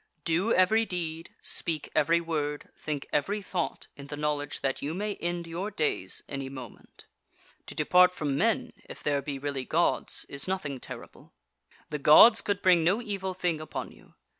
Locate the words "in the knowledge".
3.95-4.61